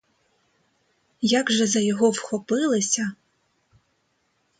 Як 1.33 1.51
же 1.51 1.67
за 1.67 1.79
його 1.79 2.09
вхопилися! 2.09 3.11